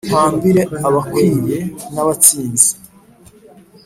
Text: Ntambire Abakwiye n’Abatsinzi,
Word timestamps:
Ntambire 0.07 0.61
Abakwiye 0.87 1.57
n’Abatsinzi, 1.93 2.69